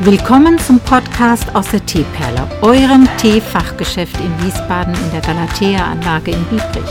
[0.00, 6.90] Willkommen zum Podcast aus der Teeperle, eurem Teefachgeschäft in Wiesbaden in der Galatea-Anlage in Biebrich.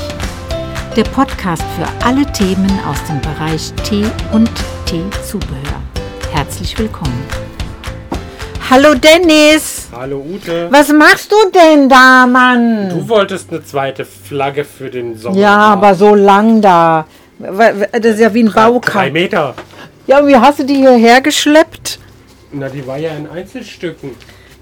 [0.96, 4.50] Der Podcast für alle Themen aus dem Bereich Tee und
[4.86, 5.82] Teezubehör.
[6.34, 7.24] Herzlich willkommen.
[8.70, 9.88] Hallo Dennis!
[9.96, 10.68] Hallo Ute.
[10.70, 12.90] Was machst du denn da, Mann?
[12.90, 15.38] Du wolltest eine zweite Flagge für den Sommer.
[15.38, 17.06] ja, aber so lang da.
[17.40, 19.14] Das ist ja wie ein Drei Baukasten.
[19.14, 19.54] Meter.
[20.08, 22.00] Ja, und wie hast du die hierher geschleppt?
[22.52, 24.12] Na, die war ja in Einzelstücken.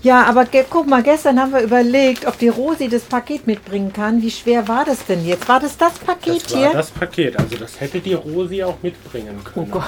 [0.01, 4.21] Ja, aber guck mal, gestern haben wir überlegt, ob die Rosi das Paket mitbringen kann.
[4.21, 5.47] Wie schwer war das denn jetzt?
[5.47, 6.73] War das das Paket Das war hier?
[6.73, 7.39] das Paket.
[7.39, 9.71] Also das hätte die Rosi auch mitbringen können.
[9.73, 9.81] Oh.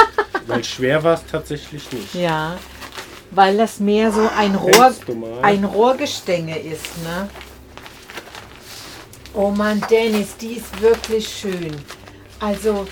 [0.46, 2.14] Weil schwer war es tatsächlich nicht.
[2.14, 2.56] Ja,
[3.30, 4.94] weil das mehr so ein Rohr,
[5.42, 7.28] ein Rohrgestänge ist, ne?
[9.34, 11.76] Oh Mann, Dennis, die ist wirklich schön.
[12.40, 12.86] Also,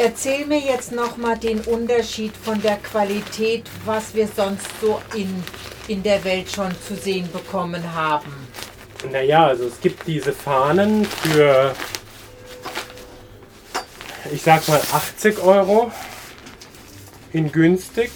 [0.00, 5.44] erzähl mir jetzt noch mal den Unterschied von der Qualität, was wir sonst so in,
[5.88, 8.32] in der Welt schon zu sehen bekommen haben.
[9.10, 11.74] Naja, also es gibt diese Fahnen für,
[14.32, 15.92] ich sag mal 80 Euro
[17.32, 18.10] in günstig.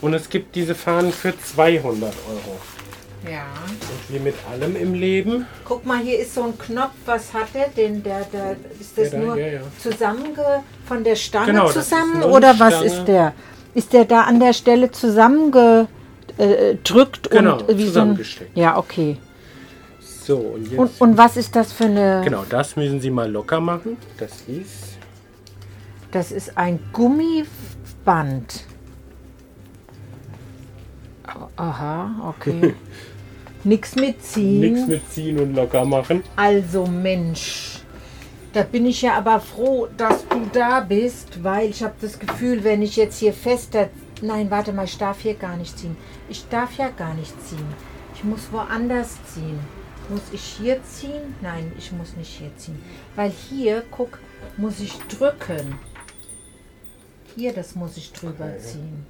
[0.00, 2.60] Und es gibt diese Fahnen für 200 Euro.
[3.24, 3.42] Ja.
[3.68, 6.92] Und wie mit allem im Leben, Guck mal, hier ist so ein Knopf.
[7.04, 8.02] Was hat der denn?
[8.02, 9.60] Der, der, ist das Ja, nur ja, ja.
[9.78, 12.86] zusammenge von der Stange Genau, zusammen oder was Stange.
[12.86, 13.32] ist der?
[13.74, 15.88] Ist der da an der Stelle zusammengedrückt
[17.30, 18.56] Genau, und wie so ein, zusammengesteckt.
[18.56, 19.16] Ja, okay.
[20.00, 22.20] so und jetzt, Und, und was ist das für eine?
[22.24, 23.96] genau, das müssen Sie mal locker machen.
[24.18, 24.96] Das ist,
[26.12, 28.64] Das ist ein Gummiband.
[31.56, 32.74] Aha, okay.
[33.64, 34.60] Nix mit ziehen.
[34.60, 36.22] nichts mit ziehen und locker machen.
[36.36, 37.80] Also Mensch,
[38.52, 42.64] da bin ich ja aber froh, dass du da bist, weil ich habe das Gefühl,
[42.64, 43.90] wenn ich jetzt hier fester...
[44.22, 45.96] Nein, warte mal, ich darf hier gar nicht ziehen.
[46.28, 47.66] Ich darf ja gar nicht ziehen.
[48.14, 49.58] Ich muss woanders ziehen.
[50.08, 51.34] Muss ich hier ziehen?
[51.40, 52.80] Nein, ich muss nicht hier ziehen.
[53.14, 54.18] Weil hier, guck,
[54.56, 55.78] muss ich drücken.
[57.36, 59.06] Hier, das muss ich drüber ziehen.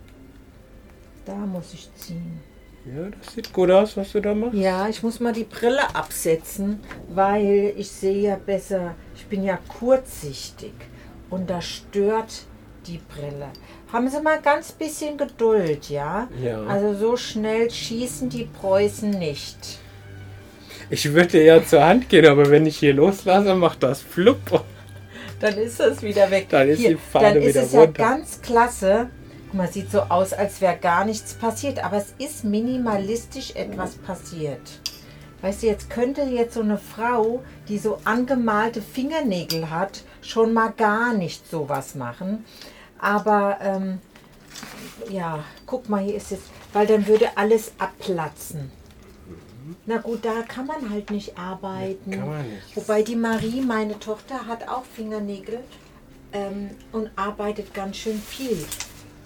[1.29, 2.41] Da muss ich ziehen.
[2.87, 4.55] Ja, das sieht gut aus, was du da machst.
[4.55, 6.81] Ja, ich muss mal die Brille absetzen,
[7.11, 8.95] weil ich sehe ja besser.
[9.15, 10.73] Ich bin ja kurzsichtig
[11.29, 12.45] und da stört
[12.87, 13.49] die Brille.
[13.93, 16.29] Haben Sie mal ganz bisschen Geduld, ja?
[16.43, 16.63] Ja.
[16.65, 19.81] Also so schnell schießen die Preußen nicht.
[20.89, 24.65] Ich würde ja zur Hand gehen, aber wenn ich hier loslasse, macht das flupp.
[25.41, 26.47] Dann ist es wieder weg.
[26.49, 28.03] Dann ist die Fahne dann ist wieder es ja runter.
[28.03, 29.11] ganz klasse.
[29.49, 33.95] Guck mal, sieht so aus, als wäre gar nichts passiert, aber es ist minimalistisch etwas
[33.95, 34.61] passiert.
[35.41, 40.73] Weißt du, jetzt könnte jetzt so eine Frau, die so angemalte Fingernägel hat, schon mal
[40.73, 42.45] gar nicht sowas machen.
[42.99, 44.01] Aber ähm,
[45.09, 46.41] ja, guck mal, hier ist es,
[46.75, 48.71] weil dann würde alles abplatzen.
[49.87, 52.11] Na gut, da kann man halt nicht arbeiten.
[52.11, 52.77] Kann man nicht.
[52.77, 55.61] Wobei die Marie, meine Tochter, hat auch Fingernägel
[56.35, 58.63] ähm, und arbeitet ganz schön viel.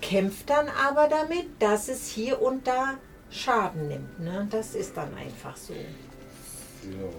[0.02, 2.98] Kämpft dann aber damit, dass es hier und da
[3.30, 4.20] Schaden nimmt.
[4.20, 4.46] Ne?
[4.50, 5.72] Das ist dann einfach so.
[6.82, 7.12] So,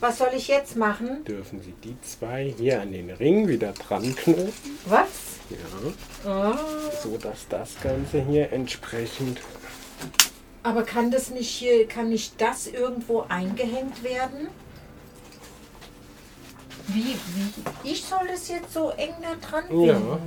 [0.00, 1.24] Was soll ich jetzt machen?
[1.24, 4.52] dürfen Sie die zwei hier an den Ring wieder dran knoten.
[4.86, 5.08] Was?
[5.50, 6.56] Ja, Ah,
[7.02, 9.40] so dass das Ganze hier entsprechend.
[10.62, 14.48] aber kann das nicht hier, kann nicht das irgendwo eingehängt werden?
[16.86, 17.90] Wie, wie?
[17.90, 19.84] Ich soll das jetzt so eng da dran binden?
[19.86, 20.18] Ja.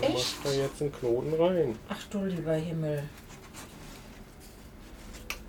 [0.00, 0.12] Echt?
[0.14, 1.78] machst da jetzt einen Knoten rein.
[1.88, 3.02] Ach du lieber Himmel.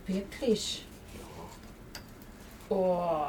[0.07, 0.85] Wirklich?
[2.69, 3.25] Oh.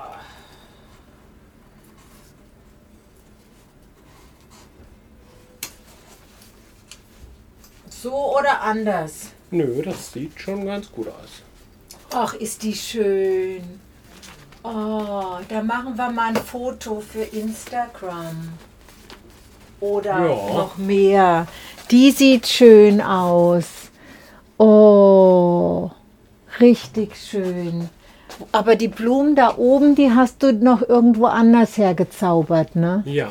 [7.91, 9.33] So oder anders?
[9.51, 11.43] Nö, das sieht schon ganz gut aus.
[12.11, 13.81] Ach, ist die schön.
[14.63, 18.53] Oh, da machen wir mal ein Foto für Instagram.
[19.81, 20.27] Oder Ja.
[20.27, 21.47] noch mehr.
[21.91, 23.65] Die sieht schön aus.
[24.59, 25.91] Oh,
[26.61, 27.89] richtig schön.
[28.53, 33.03] Aber die Blumen da oben, die hast du noch irgendwo anders hergezaubert, ne?
[33.07, 33.31] Ja,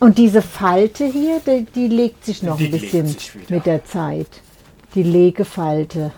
[0.00, 3.14] Und diese Falte hier, die, die legt sich noch Die ein bisschen
[3.48, 4.28] mit der Zeit.
[4.94, 6.12] Die Legefalte.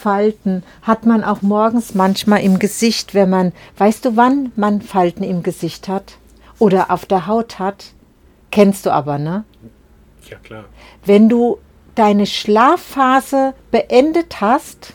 [0.00, 5.22] Falten hat man auch morgens manchmal im Gesicht, wenn man, weißt du, wann man Falten
[5.22, 6.14] im Gesicht hat
[6.62, 7.86] oder auf der Haut hat?
[8.52, 9.44] Kennst du aber, ne?
[10.30, 10.66] ja klar.
[11.04, 11.58] Wenn du
[11.96, 14.94] deine Schlafphase beendet hast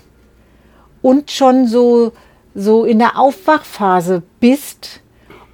[1.01, 2.13] und schon so,
[2.55, 5.01] so in der Aufwachphase bist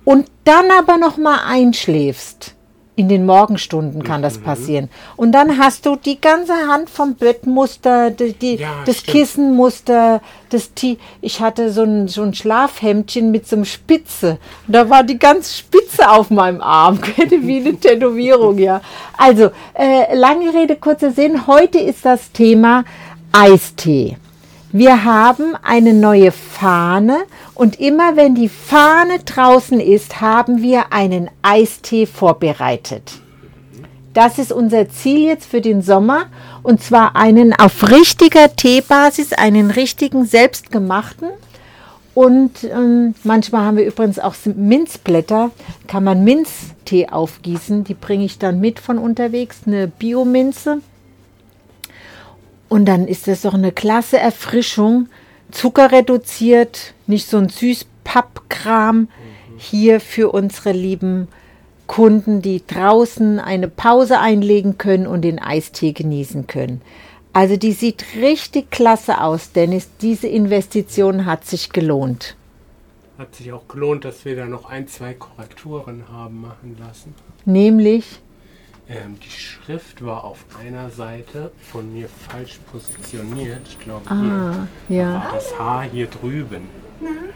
[0.05, 2.52] und dann aber noch mal einschläfst.
[2.95, 4.87] In den Morgenstunden kann das passieren.
[5.15, 9.17] Und dann hast du die ganze Hand vom Bettmuster, die, die, Ja, das stimmt.
[9.17, 14.37] Kissenmuster, das T ich hatte so ein, so ein Schlafhemdchen mit so einem Spitze.
[14.67, 16.99] Da war die ganze Spitze auf meinem Arm.
[17.41, 18.81] Wie eine Tätowierung, ja.
[19.17, 21.47] Also, äh, lange Rede, kurzer Sinn.
[21.47, 22.83] Heute ist das Thema
[23.31, 24.17] Eistee.
[24.75, 31.29] Wir haben eine neue Fahne und immer wenn die Fahne draußen ist, haben wir einen
[31.43, 33.19] Eistee vorbereitet.
[34.15, 36.25] Das ist unser Ziel jetzt für den Sommer
[36.63, 41.29] und zwar einen auf richtiger Teebasis, einen richtigen selbstgemachten.
[42.15, 45.51] Und ähm, manchmal haben wir übrigens auch Minzblätter,
[45.87, 50.81] kann man Minztee aufgießen, die bringe ich dann mit von unterwegs, eine Biominze.
[52.73, 55.07] Und dann ist das doch eine klasse Erfrischung.
[55.51, 59.09] Zucker reduziert, nicht so ein süß Pappkram
[59.57, 61.27] hier für unsere lieben
[61.85, 66.81] Kunden, die draußen eine Pause einlegen können und den Eistee genießen können.
[67.31, 69.89] Also die sieht richtig klasse aus, Dennis.
[70.01, 72.35] Diese Investition hat sich gelohnt.
[73.19, 77.13] Hat sich auch gelohnt, dass wir da noch ein, zwei Korrekturen haben machen lassen.
[77.45, 78.19] Nämlich,
[78.89, 83.61] Ähm, die Schrift war auf einer Seite von mir falsch positioniert.
[83.69, 86.67] Ich glaube, ah, hier ja, war das Haar hier drüben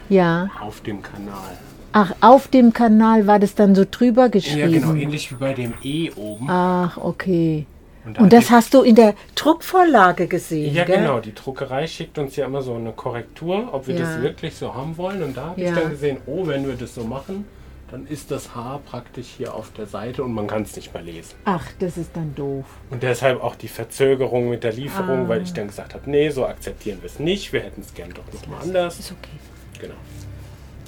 [0.09, 0.49] ja.
[0.61, 1.57] auf dem Kanal.
[1.93, 4.71] Ach, auf dem Kanal war das dann so drüber Ja, geschrieben.
[4.73, 6.47] genau, ähnlich wie bei dem E oben.
[6.49, 7.65] Ach, okay.
[8.13, 10.97] da Und das hast du in der Druckvorlage gesehen, Ja, gell?
[10.99, 11.19] genau.
[11.21, 14.01] Die Druckerei schickt uns ja immer so eine Korrektur, ob wir Ja.
[14.01, 15.23] das wirklich so haben wollen.
[15.23, 15.69] Und da habe Ja.
[15.69, 17.45] ich dann gesehen, oh, wenn wir das so machen,
[17.91, 21.03] dann ist das Haar praktisch hier auf der Seite und man kann es nicht mehr
[21.03, 21.35] lesen.
[21.45, 22.65] Ach, das ist dann doof.
[22.89, 25.29] Und deshalb auch die Verzögerung mit der Lieferung, Ah.
[25.29, 27.53] weil ich dann gesagt habe, nee, so akzeptieren wir es nicht.
[27.53, 28.99] Wir hätten es gern doch nochmal anders.
[28.99, 29.79] Ist okay.
[29.79, 29.95] Genau.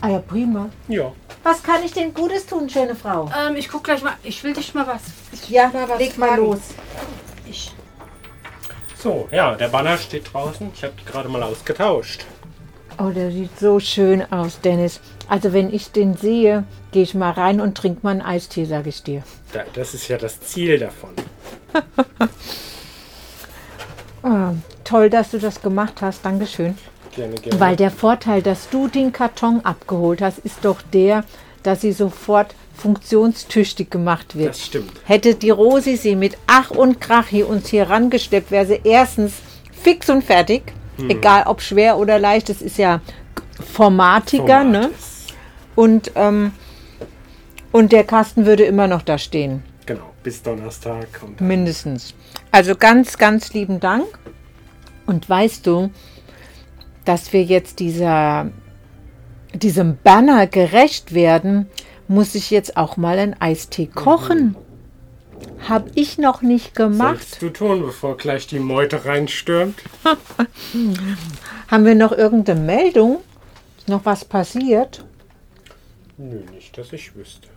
[0.01, 0.69] Ah ja, prima.
[0.87, 1.11] Ja.
[1.43, 3.29] Was kann ich denn Gutes tun, schöne Frau?
[3.37, 4.13] Ähm, ich guck gleich mal.
[4.23, 5.01] Ich will dich mal was.
[5.31, 6.41] Ich Ja, mal was leg mal fragen.
[6.45, 6.59] los.
[7.45, 7.71] Ich,
[8.97, 10.71] So, ja, der Banner steht draußen.
[10.73, 12.25] Ich habe die gerade mal ausgetauscht.
[12.99, 14.99] Oh, der sieht so schön aus, Dennis.
[15.29, 18.89] Also wenn ich den sehe, gehe ich mal rein und trinke mal einen Eistee, sage
[18.89, 19.23] ich dir.
[19.53, 21.11] Da, das ist ja das Ziel davon.
[24.21, 24.53] Ah,
[24.83, 26.25] toll, dass du das gemacht hast.
[26.25, 26.77] Dankeschön.
[27.15, 27.57] Gerne, gerne.
[27.57, 31.23] Weil der Vorteil, dass du den Karton abgeholt hast, ist doch der,
[31.63, 34.49] dass sie sofort funktionstüchtig gemacht wird.
[34.49, 34.91] das stimmt.
[35.05, 39.35] Hätte die Rosi sie mit Ach und Krach hier uns hier rangesteppt, wäre sie erstens
[39.71, 40.73] fix und fertig.
[41.07, 43.01] Egal ob schwer oder leicht, es ist ja
[43.73, 44.91] formatiger, Format ne?
[45.75, 46.51] Und, ähm,
[47.71, 49.63] und der Kasten würde immer noch da stehen.
[49.85, 51.07] Genau, bis Donnerstag.
[51.39, 52.13] Mindestens.
[52.51, 54.05] Also ganz, ganz lieben Dank.
[55.05, 55.89] Und weißt du,
[57.05, 58.51] dass wir jetzt dieser,
[59.53, 61.67] diesem Banner gerecht werden,
[62.07, 64.55] muss ich jetzt auch mal einen Eistee kochen.
[65.67, 67.19] Hab ich noch nicht gemacht.
[67.19, 69.75] sollst du tun, bevor gleich die Meute reinstürmt.
[71.67, 73.17] Haben wir noch irgendeine Meldung?
[73.77, 75.03] Ist noch was passiert?
[76.17, 77.47] Nö, nicht, dass ich wüsste.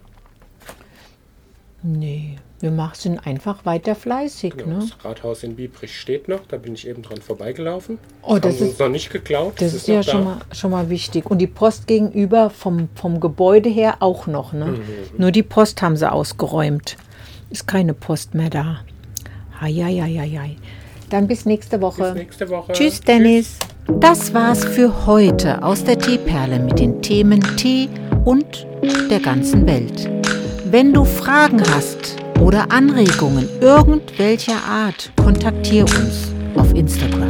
[1.84, 4.56] Nee, wir machen einfach weiter fleißig.
[4.56, 4.86] Genau, Ne?
[4.88, 7.98] Das Rathaus in Biebrich steht noch, da bin ich eben dran vorbeigelaufen.
[8.22, 9.54] Oh, das haben sie ist- uns noch nicht geklaut.
[9.60, 10.10] Das ist noch ja da.
[10.12, 11.28] schon mal, schon mal wichtig.
[11.28, 14.52] Und die Post gegenüber vom, vom Gebäude her auch noch.
[14.52, 14.78] Ne?
[15.18, 16.96] Nur die Post haben sie ausgeräumt.
[17.52, 18.78] Ist keine Post mehr da.
[19.60, 20.56] Eieieiei.
[21.10, 22.14] Dann bis nächste Woche.
[22.14, 22.72] Bis nächste Woche.
[22.72, 23.58] Tschüss, Dennis.
[24.00, 27.90] Das war's für heute aus der Teeperle mit den Themen Tee
[28.24, 28.66] und
[29.10, 30.08] der ganzen Welt.
[30.64, 37.28] Wenn du Fragen hast oder Anregungen irgendwelcher Art, kontaktiere uns auf Instagram.